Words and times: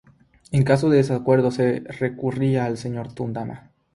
En 0.51 0.63
caso 0.63 0.89
de 0.89 0.97
desacuerdo 0.97 1.51
se 1.51 1.81
recurría 1.81 2.65
al 2.65 2.79
señor 2.79 3.09
de 3.09 3.13
Tundama. 3.13 3.69